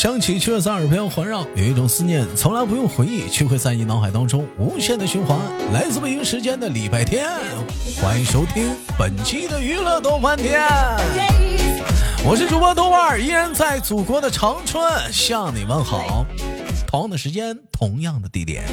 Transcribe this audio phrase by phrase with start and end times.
[0.00, 5.38] 响起，却在耳边环绕，有一种思念，从来不用回忆，却会在你脑海当中无限的循环。
[5.74, 7.28] 来自北京时间的礼拜天，
[8.00, 10.66] 欢迎收听本期的娱乐多翻天，
[12.24, 14.82] 我是主播豆瓣，依然在祖国的长春
[15.12, 16.24] 向你问好。
[16.86, 18.64] 同样的时间，同样的地点。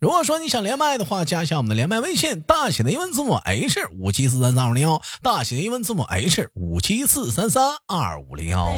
[0.00, 8.74] 如果说你想连麦的话，加一下我们的连麦微信，大写的英文字母 H 五七四三三二零幺，大写的英文字母 H 五七四三三二五零幺。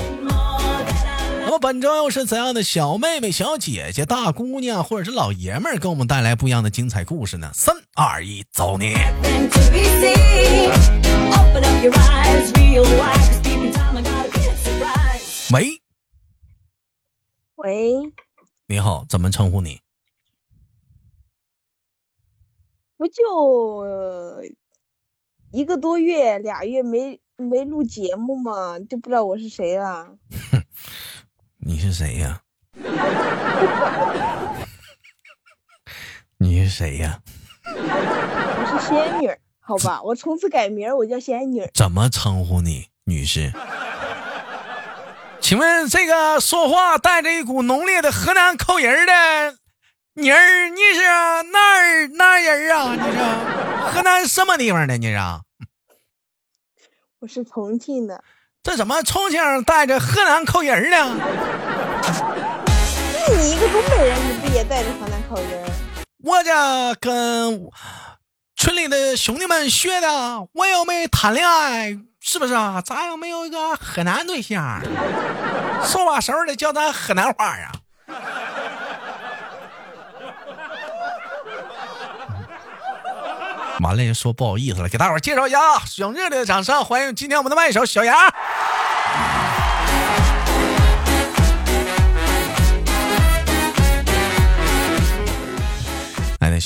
[1.47, 7.49] 那么本周又是怎样的小妹妹、小姐姐、大姑娘，或者是老爷们儿，给我们带来不一样的精彩故事呢？
[7.55, 8.95] 三二一，走你！
[15.53, 15.81] 喂，
[17.55, 18.13] 喂，
[18.67, 19.79] 你好，怎么称呼你？
[22.97, 24.43] 不就
[25.53, 28.81] 一个多月、俩月没没录节目吗？
[28.81, 30.17] 就不知道我是谁了。
[31.69, 32.41] 你是谁呀？
[36.39, 37.21] 你是谁呀？
[37.65, 39.29] 我是仙女，
[39.59, 41.69] 好吧，我从此改名，我叫仙女。
[41.75, 43.53] 怎么称呼你，女士？
[45.41, 49.57] 请问这个说话带着一股浓烈的河南口音的？
[50.15, 52.95] 妮儿，你是哪儿哪人啊？
[52.95, 53.19] 你是
[53.91, 54.97] 河南什么地方的？
[54.99, 55.19] 你是？
[57.19, 58.23] 我是重庆的。
[58.67, 61.17] 这怎么重庆带着河南口音呢？
[63.39, 65.47] 你一个东北人，你不也带着河南口音？
[66.25, 66.53] 我这
[66.97, 67.71] 跟
[68.57, 70.09] 村里的兄弟们学的。
[70.53, 72.83] 我又没谈恋爱，是不是啊？
[72.85, 74.83] 咱又没有一个河南对象？
[75.85, 77.71] 手把手的教咱河南话呀？
[83.81, 85.81] 完了，说不好意思了，给大伙介绍一下啊！
[85.99, 88.17] 用热烈的掌声欢迎今天我们的麦手小杨。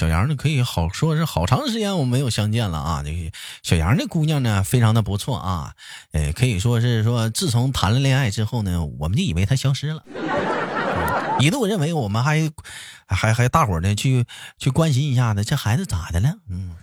[0.01, 0.35] 小杨呢？
[0.35, 3.03] 可以好说是好长时间我们没有相见了啊！
[3.05, 3.31] 这个
[3.63, 5.75] 小杨这姑娘呢，非常的不错啊。
[6.13, 10.03] 呃，可以说是说，自从谈了恋爱之后呢，我们就以为她消失了，
[11.39, 12.51] 一度认为我们还
[13.09, 14.25] 还还大伙呢去
[14.59, 16.33] 去关心一下子，这孩子咋的了？
[16.49, 16.75] 嗯。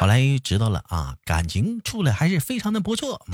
[0.00, 3.24] 后来知道了啊，感情处的还是非常的不错。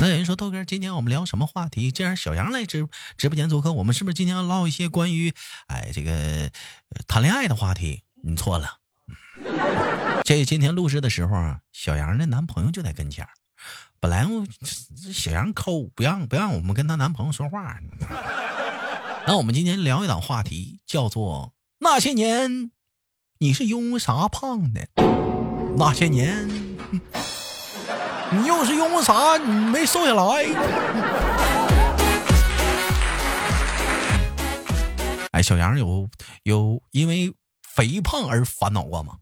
[0.00, 1.90] 那有人说豆哥，今天我们聊什么话题？
[1.90, 2.86] 既然小杨来直
[3.18, 5.34] 直播间做客，我们是不是今天要唠一些关于
[5.66, 6.48] 哎这个
[7.08, 8.04] 谈恋爱的话题？
[8.22, 8.68] 你错了，
[10.24, 13.26] 这今天录制的时候啊，小杨的男朋友就在跟前
[13.98, 14.44] 本来我
[15.12, 17.78] 小杨抠不让不让我们跟她男朋友说话。
[19.26, 22.70] 那我们今天聊一档话题，叫做那些年
[23.38, 24.86] 你是因为啥胖的？
[25.76, 26.48] 那些年，
[28.32, 30.46] 你又是因为啥你没瘦下来？
[35.32, 36.08] 哎，小杨有
[36.42, 37.32] 有因为
[37.80, 39.16] 肥胖而烦恼过吗？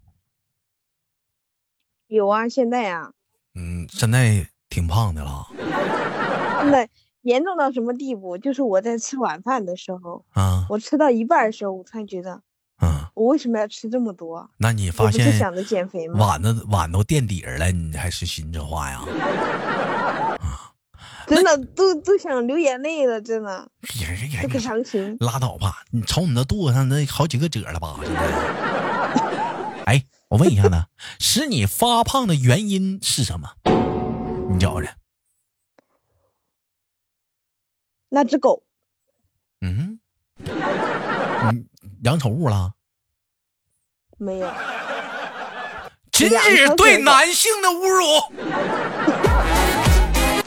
[2.08, 3.12] 有啊，现在啊。
[3.54, 5.46] 嗯，现在挺胖的了。
[6.60, 6.88] 现在
[7.22, 8.36] 严重到什么地步？
[8.36, 12.42] 就是我在吃晚饭的时候，啊，我吃到一半的时候，我突然觉得。
[12.80, 14.50] 嗯，我为什么要吃这么多？
[14.56, 16.18] 那你发现想着减肥吗？
[16.18, 19.04] 碗都碗都垫底儿了，你还是心这话呀？
[21.36, 23.70] 真的都都想流眼泪了，真的。
[25.20, 28.00] 拉倒吧，你瞅你那肚子上那好几个褶了吧？
[29.84, 30.86] 哎，我问一下子，
[31.20, 33.50] 使你发胖的原因是什么？
[34.50, 34.88] 你觉着？
[38.08, 38.62] 那只狗。
[39.60, 40.00] 嗯。
[40.46, 41.68] 嗯。
[42.04, 42.72] 养宠物了？
[44.16, 44.50] 没有。
[46.10, 48.04] 禁止对男性的侮辱，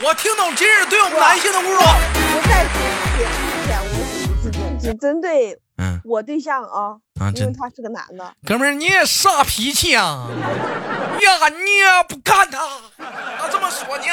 [0.04, 1.78] 我听懂今日对我们男性的侮辱。
[1.78, 3.80] 不再解释一下，
[4.42, 6.98] 我只只针对嗯我对象啊，
[7.36, 8.34] 因为他是个男的。
[8.44, 10.26] 哥们儿，你也啥脾气啊？
[11.20, 12.58] 呀，你也不干他，
[13.38, 14.04] 他这么说呢？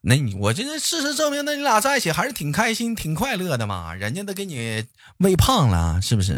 [0.00, 3.94] 那你我这事实证明，那你俩在一起还是挺开心、挺快乐的嘛。
[3.94, 4.84] 人家都给你
[5.18, 6.36] 喂胖了，是不是？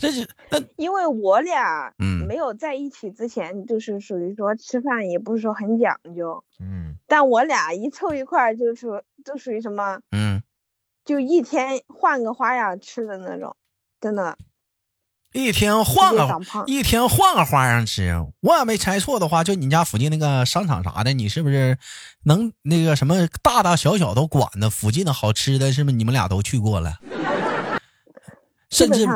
[0.00, 10.42] 这是那因为我俩嗯没有在一起之前，就是属于说吃饭也不是说很讲究嗯，但我俩一凑一块儿，就是都属于什么嗯，
[11.04, 13.56] 就一天换个花样吃的那种，
[14.00, 14.36] 真的。
[15.34, 21.76] 一天换个一天换个花样吃，我要没猜错的话，就你家附近那个商场啥的，你是不是
[22.24, 26.94] 能那个什么大大小小都管的附近的好吃的，是不是你们俩都去过了？
[28.70, 29.06] 甚至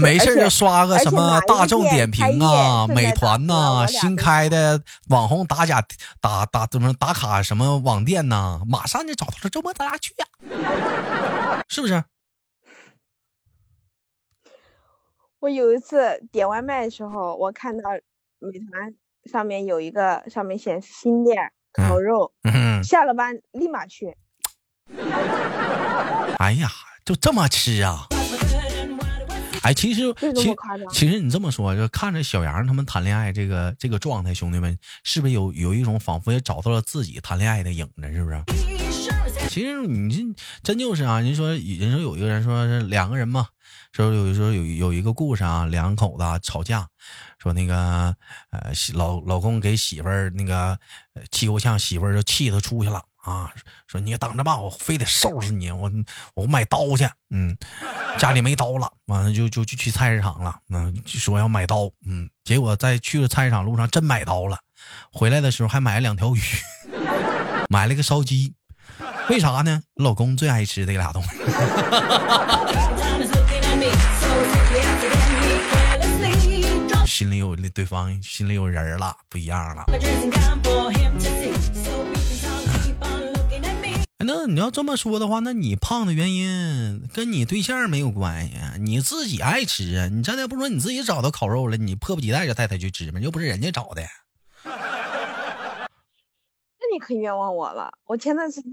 [0.00, 5.84] 没事就刷个什么大众点评啊、美团呐、新开的网红打假
[6.20, 12.02] 打打怎么打卡什么网店呐，马上就找到了周末咱俩去呀，是不是？
[15.40, 17.90] 我有一次点外卖的时候，我看到
[18.38, 18.94] 美团
[19.30, 22.32] 上面有一个上面显示新店烤肉，
[22.82, 24.16] 下了班立马去。
[26.38, 26.70] 哎呀，
[27.04, 28.06] 就这么吃啊？
[29.62, 30.54] 哎，其实其
[30.92, 38.12] 其实你这么说，就看着小杨他们谈恋爱这个这个状态，兄弟们是不是有有一种仿佛也找到了自己谈恋爱的影子？
[38.12, 38.42] 是不是？
[39.48, 41.20] 其实你这真就是啊！
[41.20, 43.46] 人说人说有一个人说是两个人嘛。
[43.92, 46.88] 说有时候有有一个故事啊，两口子吵架，
[47.38, 48.16] 说那个
[48.50, 50.78] 呃老老公给媳妇儿那个
[51.30, 53.50] 气够呛，媳妇儿就气他出去了啊，
[53.86, 55.90] 说你等着吧，我非得收拾你，我
[56.34, 57.56] 我买刀去，嗯，
[58.18, 64.58] 家里没刀了，完了就就就去菜市场了，嗯，说要买刀，嗯，结果在去了菜市场路上真买刀了，
[65.12, 66.40] 回来的时候还买了两条鱼，
[67.70, 68.54] 买了个烧鸡，
[69.28, 69.82] 为啥呢？
[69.94, 71.28] 老公最爱吃这俩东西。
[77.06, 79.84] 心里有对方，心里有人了，不一样了。
[84.24, 90.08] 那你要这么说的话，那你胖的原因跟你对象没有关系，你自己爱吃啊。
[90.08, 93.20] 你刚才不说你自己找到烤肉了，你迫不及待就带他去吃吗？
[93.20, 94.02] 又不是人家找的。
[94.64, 94.70] 那
[96.92, 97.92] 你可冤枉我了。
[98.06, 98.70] 我前段时间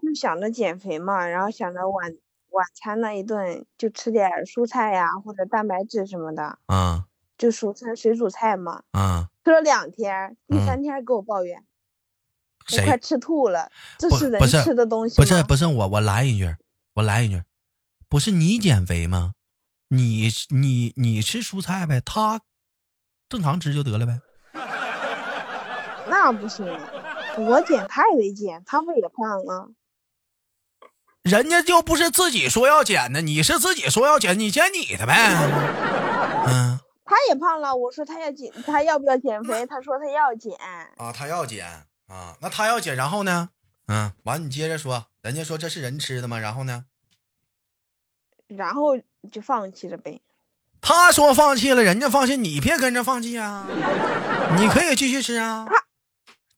[0.00, 2.12] 就想着减肥嘛，然后想着晚
[2.50, 6.58] 晚餐那一顿就吃点蔬菜呀，或者蛋白质什么的。
[6.66, 7.06] 啊。
[7.38, 11.64] 就蔬菜水煮菜嘛，啊，吃了两天，第三天给我抱怨，
[12.70, 13.70] 我快吃吐了。
[13.98, 16.54] 这是人吃的东西不是不是我我来一句，
[16.94, 17.42] 我来一句，
[18.08, 19.32] 不是你减肥吗？
[19.88, 22.40] 你你你吃蔬菜呗，他
[23.28, 24.20] 正常吃就得了呗。
[26.08, 26.66] 那不行，
[27.38, 29.68] 我减他也得减，他不也胖啊？
[31.22, 35.14] 人家就不是自己说要减的，你是自己说要减，你减你的呗。
[36.48, 36.78] 嗯。
[37.04, 39.66] 他也胖了，我说他要减，他要不要减肥？
[39.66, 40.56] 他说他要减
[40.96, 41.66] 啊，他要减
[42.12, 43.48] 啊，那他要减，然后呢？
[43.88, 46.38] 嗯，完你接着说，人家说这是人吃的吗？
[46.38, 46.84] 然后呢？
[48.48, 48.98] 然后
[49.30, 50.20] 就放弃了呗。
[50.82, 53.66] 他说放弃了，人家放弃，你别跟着放弃啊！
[54.60, 55.64] 你可以继续吃啊。
[55.66, 55.86] 他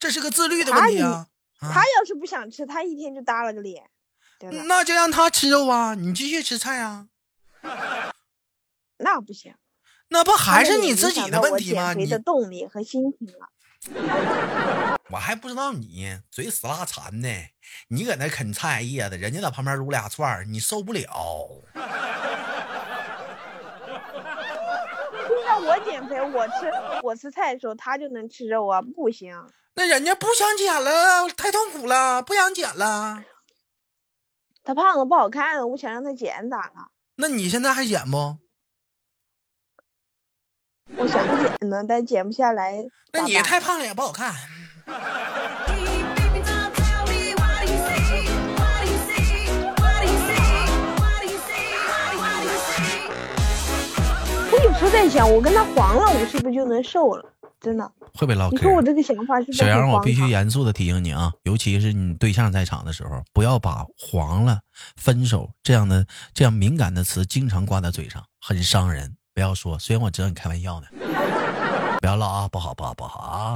[0.01, 1.29] 这是个自律的问题啊。
[1.61, 3.89] 他要是不想吃，他一天就耷了个脸。
[4.67, 7.07] 那就让他吃肉啊，你继续吃菜啊。
[8.99, 9.55] 那不行。
[10.09, 11.95] 那不还是你自己的问题吗？
[11.95, 13.51] 你的动力和心情了。
[15.15, 17.29] 我还不知道你嘴死拉馋呢，
[17.87, 21.07] 你搁那啃菜叶子，人家在旁边撸俩串儿，你受不了。
[25.47, 26.53] 那我减肥，我吃
[27.05, 28.83] 我吃菜的时候，他就能吃肉啊？
[28.83, 29.41] 不行。
[29.75, 33.23] 那人家不想减了，太痛苦了，不想减了。
[34.65, 36.89] 他胖了不好看，我想让他减咋了？
[37.19, 38.39] 那你现在还减不？
[40.97, 42.85] 我想减呢，但减不下来。
[43.13, 44.35] 那你太胖了也不好看。
[54.53, 57.25] 我有时候在想，我跟他黄了，我是不是就能瘦了？
[57.61, 58.51] 真的会不会老？
[58.51, 64.61] 你说我这个想法是小杨，我必须严肃的提醒你啊，尤其是你对象在场的时候，不要把黄了、
[64.97, 69.17] 分手这样的这样敏感的词经常挂在嘴上，很伤人。
[69.33, 70.87] 不要说，虽然我知道你开玩笑呢，
[72.03, 73.55] 不要唠啊，不好不好不好啊！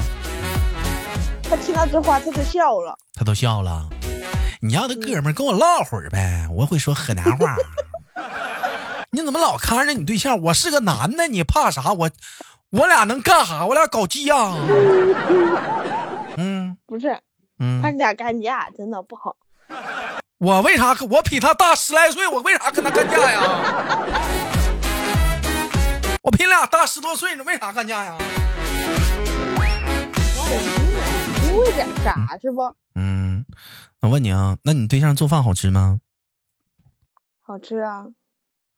[1.49, 3.89] 他听到这话，他就笑了，他都笑了。
[4.61, 7.57] 你让他哥们跟我唠会儿呗，我会说河南话。
[9.11, 10.39] 你怎么老看着你对象？
[10.43, 11.93] 我是个男的，你怕啥？
[11.93, 12.11] 我
[12.71, 13.65] 我俩能干啥？
[13.65, 14.53] 我俩搞基呀？
[16.37, 17.19] 嗯，不是，
[17.59, 19.35] 嗯，他俩干架真的不好。
[20.39, 20.95] 我为啥？
[21.11, 23.41] 我比他大十来岁，我为啥跟他干架呀？
[26.23, 28.15] 我比你俩大十多岁呢，为啥干架呀？
[31.73, 32.75] 点啥是不？
[32.95, 33.45] 嗯，
[34.01, 36.01] 我问你啊，那你对象做饭好吃吗？
[37.41, 38.07] 好吃啊。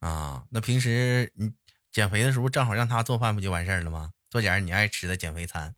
[0.01, 1.53] 啊，那平时你
[1.91, 4.13] 减肥的时候，正好让他做饭不就完事儿了吗？
[4.29, 5.75] 做点你爱吃的减肥餐。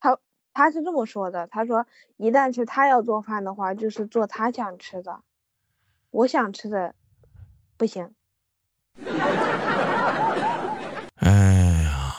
[0.00, 0.18] 他
[0.52, 5.20] 他是这么说的，他说一旦是他要做饭的话，就是做他想吃的，
[6.10, 6.94] 我想吃的
[7.76, 8.14] 不行。
[11.16, 12.14] 哎呀，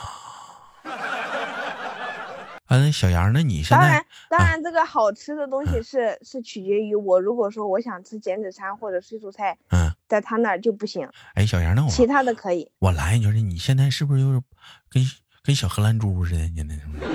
[2.77, 7.20] 嗯，小杨，那你现在当然，当然，这个好吃的东西是是取决于我。
[7.20, 11.08] 如果说我想吃减脂餐或者水煮菜，嗯，在他那儿就不行。
[11.34, 12.70] 哎，小杨，那我其他的可以。
[12.79, 14.41] 我来，就是你现在是不是就是
[14.89, 15.03] 跟
[15.44, 16.50] 跟小荷兰猪似的？
[16.55, 17.05] 现在是不是？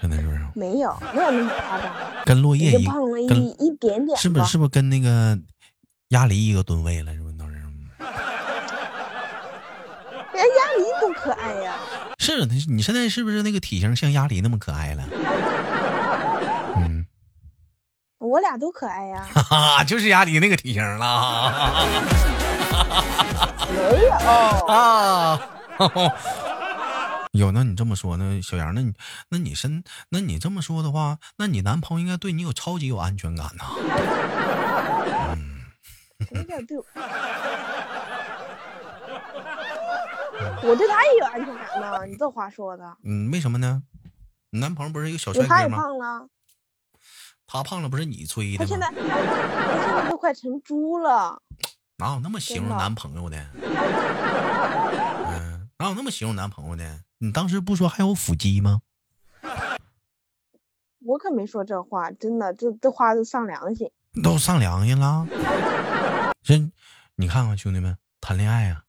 [0.00, 0.40] 现在是不是？
[0.54, 1.94] 没有，没有那么夸张。
[2.24, 3.26] 跟落叶一胖了一
[3.58, 4.18] 一点点。
[4.18, 4.46] 是不是？
[4.46, 5.38] 是不是跟那个
[6.08, 7.14] 鸭梨一个吨位了？
[7.14, 7.21] 是
[10.42, 10.50] 不是？
[10.50, 10.50] 都是。
[10.50, 11.74] 连鸭梨多可爱呀！
[12.18, 15.04] 是，你现在是不是那个体型像鸭梨那么可爱了？
[16.76, 17.06] 嗯，
[18.18, 19.26] 我俩都可爱呀！
[19.34, 21.86] 哈哈，就是鸭梨那个体型了。
[23.72, 24.10] 没有
[24.66, 25.40] 啊？
[27.32, 27.50] 有？
[27.52, 28.92] 那你这么说，那小杨，那你，
[29.30, 33.64] 那你身，那你这么说的话，那你男朋友应该对你有超级有安全感呐？
[35.34, 35.62] 嗯，
[36.28, 36.76] 什么对？
[36.76, 36.84] 我
[40.76, 42.96] 对他也有安全感呢，你这话说的。
[43.04, 43.82] 嗯，为什么呢？
[44.50, 45.54] 你男朋友不是一个小帅哥吗？
[45.56, 46.28] 他也胖了。
[47.46, 48.58] 他胖了不是你催的吗？
[48.60, 51.40] 他现在，他现在都快成猪了。
[51.98, 53.36] 哪有那么形容男朋友的？
[55.28, 57.00] 嗯，哪有那么形容男朋友的？
[57.18, 58.80] 你当时不说还有腹肌吗？
[61.04, 63.90] 我可没说这话，真的，这这话都上良心。
[64.22, 65.26] 都上良心了。
[66.42, 66.58] 这，
[67.16, 68.84] 你看看兄弟们谈恋爱啊。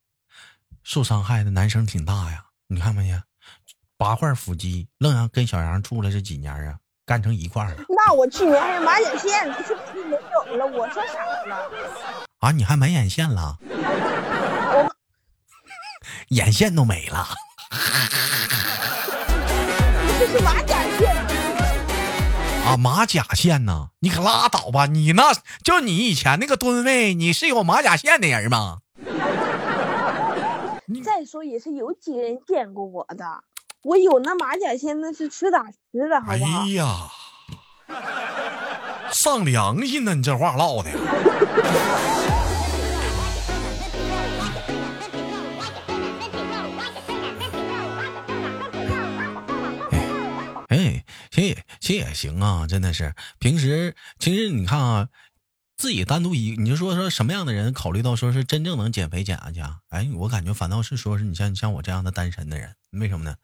[0.84, 3.24] 受伤害的男生挺大呀，你看没见？
[3.98, 6.76] 八块腹肌，愣让跟小杨处了这几年啊，
[7.06, 7.76] 干成一块了。
[7.88, 9.74] 那我去年还有马甲线，不是
[10.06, 10.20] 没有
[10.58, 10.66] 了？
[10.66, 11.48] 我说啥了？
[12.40, 13.58] 啊，你还买眼线了？
[13.70, 14.94] 我
[16.30, 17.30] 眼线都没了。
[20.20, 21.16] 这是马甲线
[22.66, 23.92] 啊，马甲线呢？
[24.00, 24.88] 你可拉倒吧！
[24.88, 28.80] 你那就你以前那个吨位，你是有马甲线的人吗？
[31.02, 33.44] 再说也是有几个人见过我的，
[33.84, 36.62] 我有那马甲线那是实打实的，好不好？
[36.62, 37.10] 哎呀，
[39.12, 40.90] 上良心呢，你这话唠的。
[50.70, 53.14] 哎，其实也其实也行啊，真的是。
[53.40, 55.08] 平时其实你看啊。
[55.84, 59.80] 自己单独一，你就说说什么样的人考虑到说是真正能减肥减下去啊？
[59.90, 63.36] 哎，我感觉反倒是说是你像你像我这样的单身的人，为什么呢？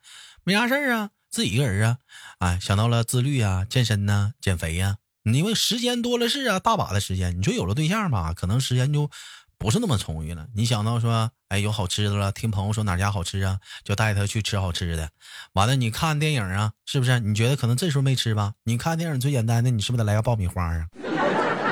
[0.42, 1.98] 没啥事儿啊，自己一个人啊，
[2.38, 7.38] 哎，想到了自律啊，健身呐，减肥呀，你因为时间多了是啊，大把的时间。
[7.38, 9.10] 你说有了对象吧，可能时间就
[9.58, 10.46] 不是那么充裕了。
[10.54, 15.10] 你想到说，哎，有好吃的了，听朋友说哪家好吃啊，就带他去吃好吃的。
[15.52, 17.20] 完了，你看电影啊，是不是？
[17.20, 18.54] 你觉得可能这时候没吃吧？
[18.64, 20.86] 你看电影最简单的，你是不是得来个爆米花啊？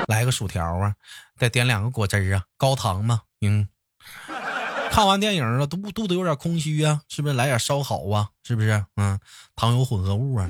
[0.09, 0.95] 来个薯条啊，
[1.37, 3.21] 再点两个果汁啊，高糖嘛。
[3.41, 3.69] 嗯，
[4.89, 8.29] 看完电影了，肚肚子有点空虚啊，是不是来点烧烤啊？
[8.43, 8.83] 是不是？
[8.95, 9.19] 嗯，
[9.55, 10.49] 糖油混合物啊，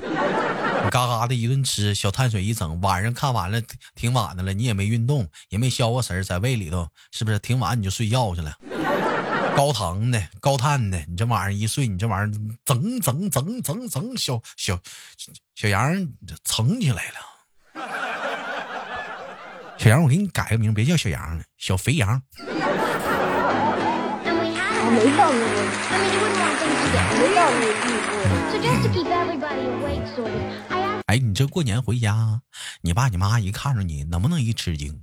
[0.89, 2.79] 嘎嘎的一顿吃，小碳水一整。
[2.79, 3.61] 晚上看完了，
[3.95, 7.37] 挺晚的了，你也没运动，也没消过食儿在胃里头，是不是？
[7.39, 8.55] 挺晚你就睡觉去了。
[9.57, 12.31] 高糖的，高碳的，你这晚上一睡，你这玩意儿
[12.63, 14.79] 整整整整整小小
[15.53, 16.07] 小羊
[16.45, 17.15] 撑起来了。
[19.79, 22.21] 小杨，我给你改个名，别叫小杨了，小肥羊。
[22.35, 22.43] 没
[25.15, 25.55] 到那个，
[27.17, 27.87] 没到那步。
[31.05, 32.41] 哎，你这过年回家，
[32.81, 35.01] 你爸你妈一看着你，能不能一吃惊？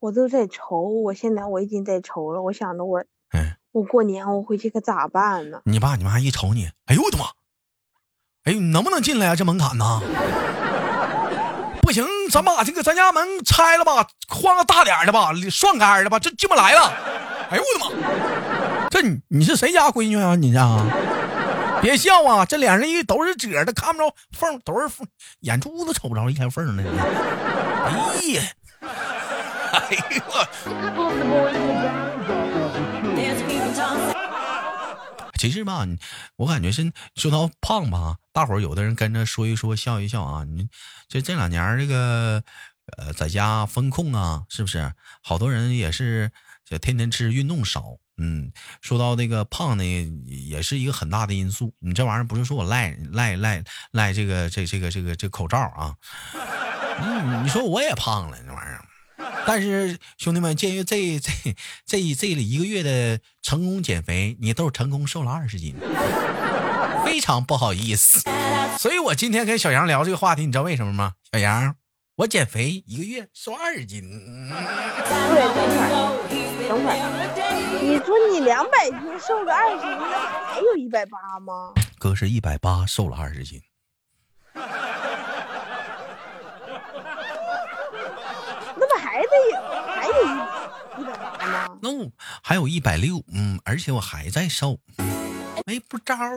[0.00, 2.42] 我都在愁，我现在我已经在愁了。
[2.42, 3.04] 我想着我，
[3.70, 5.60] 我过年我回去可咋办呢？
[5.66, 7.26] 你爸你妈一瞅你，哎呦我的妈！
[8.42, 9.36] 哎，你能不能进来啊？
[9.36, 10.02] 这门槛呢？
[12.30, 16.92] 咱把这个咱家门拆了吧，换个大点的吧，双开的吧，这进不来了。
[17.50, 18.88] 哎呦我的妈！
[18.90, 20.34] 这你你是谁家闺女啊？
[20.34, 20.60] 你这？
[21.80, 22.44] 别笑啊！
[22.44, 25.06] 这脸上一都是褶的，看不着缝，都是缝，
[25.40, 26.82] 眼珠子瞅不着一条缝呢。
[27.84, 27.92] 哎
[28.34, 28.42] 呀！
[29.72, 32.07] 哎呦我！
[35.38, 35.86] 其实吧，
[36.36, 40.44] 我感觉是说到胖吧，大伙儿有的人跟着说一说，笑一笑啊。
[40.44, 40.68] 你
[41.08, 42.42] 这这两年这个
[42.98, 44.92] 呃，在家风控啊，是不是？
[45.22, 46.30] 好多人也是
[46.64, 47.84] 就天天吃，运动少。
[48.20, 49.84] 嗯，说到那个胖呢，
[50.26, 51.72] 也是一个很大的因素。
[51.78, 55.94] 你这玩意儿不是说我赖赖赖赖这个这这个这个这口罩啊？
[57.00, 58.67] 嗯，你说我也胖了，这玩意儿。
[59.48, 61.32] 但是兄弟们，鉴于这这
[61.86, 65.74] 这这一个月的成功减肥，你都是成功瘦了二十斤，
[67.02, 68.28] 非常不好意思。
[68.78, 71.14] 所以我今天跟小杨聊这个话题，你知道为什么吗？
[71.32, 71.76] 小杨，
[72.16, 74.02] 我减肥一个月瘦二十斤。
[74.50, 76.28] 等会儿，
[76.68, 81.72] 等会儿你说你两百斤瘦个二十斤，那还有一百八吗？
[81.98, 83.62] 哥是一百八，瘦了二十斤。
[89.18, 89.30] 还得
[89.96, 91.76] 还有一一百八吗？
[91.82, 92.08] 那我
[92.40, 94.78] 还有一百六，嗯，而且我还在瘦。
[95.66, 96.30] 没不招啊！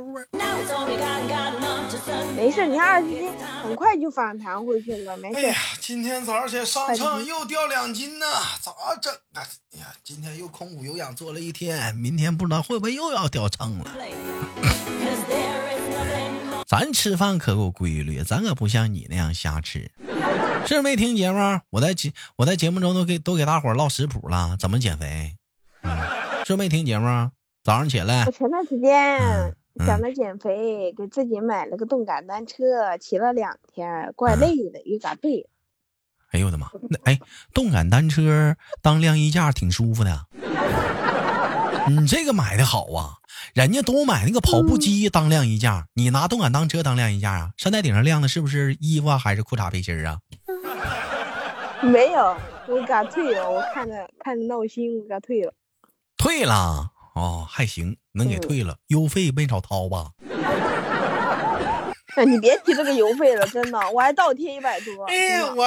[2.35, 5.15] 没事，你看二十斤，很快就反弹回去了。
[5.17, 5.37] 没事。
[5.37, 8.25] 哎呀，今天早上起来上秤又掉两斤呢，
[8.59, 9.45] 咋整啊？
[9.73, 13.91] 哎呀，今天又空腹有氧做了一天，明天不知道会不会又要掉秤了。
[16.67, 19.91] 咱吃饭可够规律，咱可不像你那样瞎吃。
[20.65, 21.59] 是没听节目？
[21.69, 25.35] 我在节我在节目中都给都给大伙唠食谱了，怎么减肥？
[26.45, 27.29] 是没听节目？
[27.63, 29.53] 早上起来，我前段时间
[29.85, 35.47] 想着减肥，给自己买了个动感单车，骑了两天，怪累的，又咋背。
[36.31, 36.69] 哎呦我的妈！
[36.89, 37.19] 那哎，
[37.53, 40.27] 动感单车当晾衣架挺舒服的。
[41.89, 43.17] 你这个买的好啊，
[43.53, 47.51] 人家都买那个跑步机当晾衣架，你拿动感单车当晾衣架啊？
[47.57, 50.19] 山在顶上晾的是不是衣服还是裤衩背心啊？
[51.81, 52.35] 没有，
[52.67, 53.49] 我给他退了。
[53.49, 55.53] 我看着看着闹心，我给他退了。
[56.17, 56.91] 退了。
[57.13, 60.11] 哦，还行，能给退了，邮费没少掏吧？
[62.25, 65.03] 你别提这个邮费了，真的，我还倒贴一百多。
[65.05, 65.65] 哎呀，我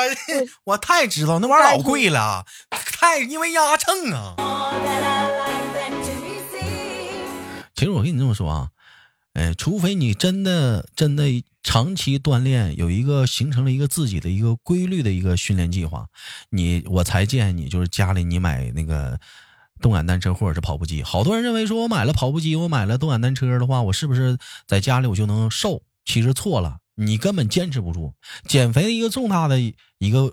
[0.64, 4.34] 我太知道那玩意儿老贵了，太因为压秤啊。
[7.74, 8.68] 其实我跟你这么说啊，
[9.34, 11.24] 哎，除非你真的真的
[11.62, 16.06] 长期锻炼，有一个形成了一个自己的一个规律的一个训练计划，
[16.50, 19.20] 你我才建议你就是家里你买那个。
[19.80, 25.82] 动感单车或者是跑步机，好多人认为说我买了跑步机，我买了动感单车的话，我是不是在家里我就能瘦？
[26.06, 28.14] 其实错了，你根本坚持不住。
[28.46, 30.32] 减肥的一个重大的一个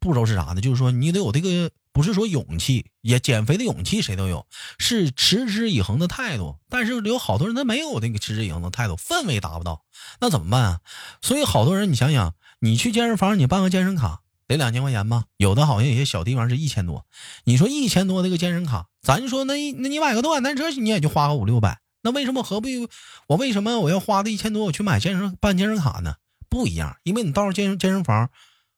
[0.00, 0.60] 步骤是啥呢？
[0.60, 4.46] 就是说你得有这个，不是说勇气，也减肥的勇气谁都有，
[4.78, 6.56] 是持之以恒的态度。
[6.68, 9.82] 但是有好多人他没有那个持之以恒的态度，氛围达不到，
[10.20, 10.80] 那怎么办啊？
[11.22, 14.20] 所以好多人，你想想，你去健身房，你办个健身卡。
[14.46, 17.06] 得两千块钱吧，有的好像有些小地方是一千多。
[17.44, 22.88] 你说一千多那个健身卡，咱说那那你买个动感单车你也就花个五六百，那为什么何必
[23.28, 26.16] 我为什么我要花这一千多我去买健身办健身卡呢？
[26.48, 28.28] 不一样，因为你到了健身健身房，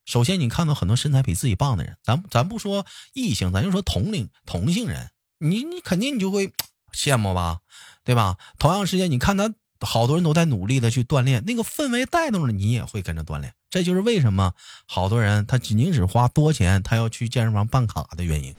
[0.04, 6.52] 首先你看到很多身材比自己棒的人，咱咱不说异性，咱就说同龄同性人，你你肯定你就会
[6.92, 7.60] 羡慕吧，
[8.04, 8.36] 对吧？
[8.58, 13.54] 同样时间你看他好多人都在努力的去锻炼，那个氛围带动了你也会跟着锻炼。
[13.70, 14.52] 这就是为什么
[14.86, 18.54] 好多人他仅仅只花多钱，他要去健身房办卡的原因。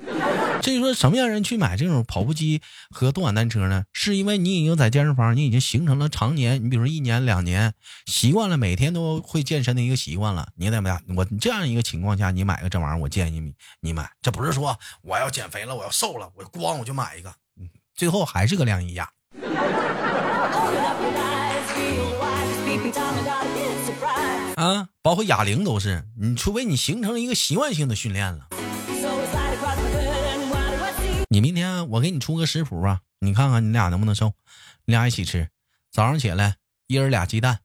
[0.64, 3.84] 至于说什么样人去买这种跑步机和动感单车呢？
[3.92, 7.74] 是因为你已经在健身房，你已经形成了常年，你比如说一年两年
[8.06, 10.48] 习惯了，每天都会健身的一个习惯了。
[10.56, 11.02] 你怎么样？
[11.18, 14.10] 我这样一个情况下，你买个这玩意儿，我建议你你买。
[14.22, 17.34] 这不是说我要减肥了，我要瘦了，我光我就买一个，
[17.94, 19.12] 最后还是个晾衣架。
[24.56, 28.48] 啊，包括哑铃都是，你除非你形成一个习惯性的训练了。
[31.34, 34.34] 你明天我给你出个食谱啊，你看看你俩能不能瘦，
[34.86, 35.50] 你俩一起吃。
[35.92, 37.62] 早上起来，一人俩鸡蛋，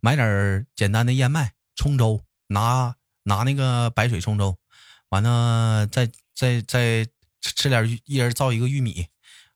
[0.00, 4.58] 买点简单的燕麦冲粥，拿拿那个白水冲粥，
[5.08, 7.06] 完了再再再
[7.40, 9.06] 吃点，一人造一个玉米，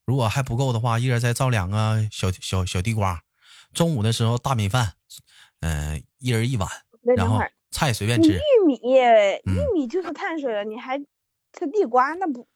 [0.07, 3.23] 如果还不够的话，一人再造两个小小小地瓜。
[3.75, 4.95] 中午的时候大米饭。
[5.61, 6.67] 嗯，一人一碗，
[7.15, 7.39] 然后
[7.71, 8.31] 菜随便吃。
[8.31, 8.81] 玉米，
[9.45, 12.49] 玉米就是碳水了，你还吃地瓜，那不，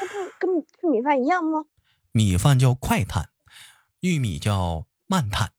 [0.00, 1.64] 那不跟吃米饭一样吗？
[2.12, 3.28] 米饭叫快碳，
[4.00, 5.52] 玉米叫慢碳。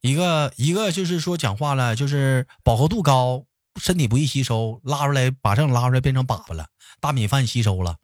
[0.00, 3.44] 一个一个就是说讲话了，就是饱和度高，
[3.76, 6.68] 身体不易吸收，拉出来把这拉出来变成粑粑了。
[7.00, 7.96] 大米饭吸收了。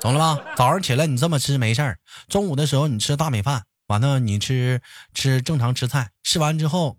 [0.00, 0.42] 懂了吧？
[0.56, 4.80] 早上起来你这么吃没事儿，中午的时候你吃大米饭，完了你吃
[5.14, 6.98] 吃正常吃菜，吃完之后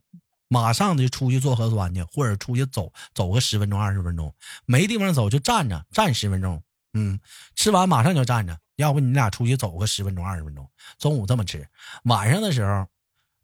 [0.54, 4.34] 马上就出去做核酸去，或者出去走走个十分钟二十分钟，
[4.66, 6.62] 没地方走就站着站十分钟，
[6.94, 7.20] 嗯，
[7.56, 10.70] 吃完马上就站着，要不你俩出去走个十分钟二十分钟。
[11.00, 11.68] 中午这么吃，
[12.04, 12.86] 晚上的时候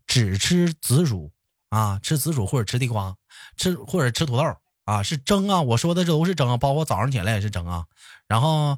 [0.05, 1.31] 只吃紫薯
[1.69, 3.15] 啊，吃紫薯或者吃地瓜，
[3.57, 4.43] 吃或者吃土豆
[4.85, 7.85] 啊，是蒸啊，我说的这都是蒸啊，包括早上起来也是蒸啊，
[8.27, 8.77] 然后。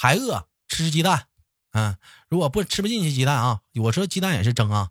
[0.00, 1.26] 还饿吃鸡蛋，
[1.72, 1.96] 嗯，
[2.28, 4.90] 如果不吃不进去鸡蛋啊，我说鸡蛋也是蒸啊，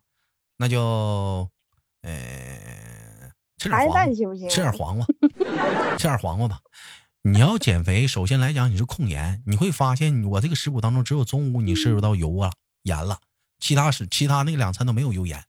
[0.57, 1.49] 那就，
[2.01, 4.05] 呃，吃点黄瓜，
[4.49, 5.05] 吃点黄瓜，
[5.97, 6.59] 吃点黄瓜吧。
[7.23, 12.51] 你要减肥，首先来讲你是控盐，你会发现我这个食谱当中只有中午你摄入到油啊
[12.83, 13.19] 盐了，
[13.59, 15.43] 其他是其他那两餐都没有油盐。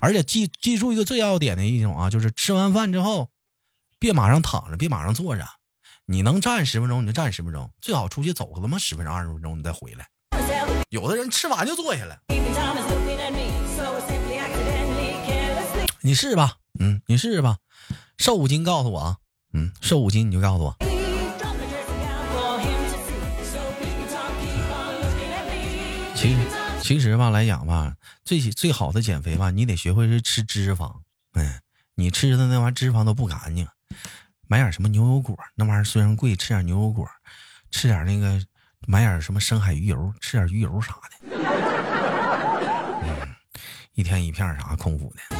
[0.00, 3.28] 而且记记住一个最要点的一种啊，就是吃完饭之后，
[4.00, 5.46] 别马上躺着，别马上坐着，
[6.06, 10.08] 你能站十分钟你就站十分钟，最好出去走个他妈十分钟二十分钟你再回来。
[10.90, 12.18] 有的人吃完就坐下了，
[16.08, 17.58] 你试吧，嗯，你试试吧，
[18.16, 19.18] 瘦五斤告诉我啊，
[19.52, 20.74] 嗯，瘦五斤你就告诉我。
[26.14, 26.38] 其实
[26.80, 27.94] 其实吧来讲吧，
[28.24, 30.94] 最最好的减肥吧，你得学会是吃脂肪，
[31.34, 31.60] 嗯，
[31.94, 33.68] 你吃的那玩意儿脂肪都不干净，
[34.48, 37.06] 买点什么牛油果，那玩意儿虽然贵，吃点牛油果，
[37.70, 38.42] 吃点那个。
[38.86, 41.36] 买点什么深海鱼油，吃点鱼油啥的。
[43.02, 43.34] 嗯，
[43.92, 45.36] 一天一片啥空腹的，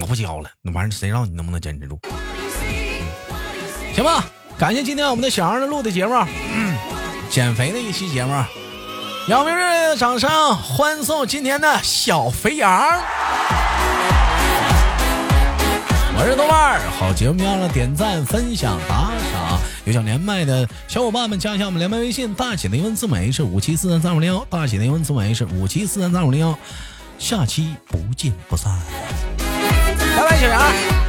[0.00, 0.50] 我不教了。
[0.62, 1.98] 那玩意儿谁让你能不能坚持住？
[3.94, 4.26] 行吧，
[4.58, 6.14] 感谢今天我们的小杨录的节目，
[7.30, 8.32] 减肥的一期节目。
[9.28, 12.70] 杨明热烈的掌声欢送今天的小肥羊。
[16.18, 19.58] 我是豆瓣儿，好节目别忘了点赞、分享、打赏。
[19.84, 26.58] 有想连麦的小伙伴们，加一下我们连麦微信，大写的英文字母 H 五七四三三五零幺，大写的英文字母 H 五七四三三五零幺。
[27.18, 28.70] 下期不见不散，
[30.16, 31.05] 拜拜，小杨。